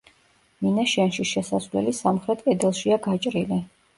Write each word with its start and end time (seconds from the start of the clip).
მინაშენში 0.67 1.25
შესასვლელი 1.33 1.93
სამხრეთ 1.99 2.43
კედელშია 2.47 3.01
გაჭრილი. 3.09 3.63